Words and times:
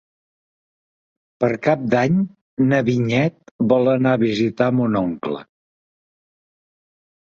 Per 1.43 1.49
Cap 1.67 1.83
d'Any 1.91 2.15
na 2.71 2.79
Vinyet 2.89 3.37
vol 3.75 3.93
anar 3.95 4.15
a 4.17 4.21
visitar 4.25 4.71
mon 4.81 4.99
oncle. 5.03 5.47